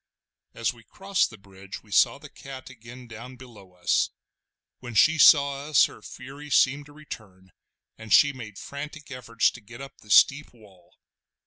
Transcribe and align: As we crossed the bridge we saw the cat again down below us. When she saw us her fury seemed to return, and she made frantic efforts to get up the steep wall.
As 0.55 0.73
we 0.73 0.83
crossed 0.83 1.29
the 1.29 1.37
bridge 1.37 1.83
we 1.83 1.91
saw 1.91 2.17
the 2.17 2.27
cat 2.27 2.71
again 2.71 3.05
down 3.05 3.35
below 3.35 3.73
us. 3.73 4.09
When 4.79 4.95
she 4.95 5.19
saw 5.19 5.67
us 5.67 5.85
her 5.85 6.01
fury 6.01 6.49
seemed 6.49 6.87
to 6.87 6.91
return, 6.91 7.51
and 7.99 8.11
she 8.11 8.33
made 8.33 8.57
frantic 8.57 9.11
efforts 9.11 9.51
to 9.51 9.61
get 9.61 9.79
up 9.79 9.99
the 10.01 10.09
steep 10.09 10.55
wall. 10.55 10.95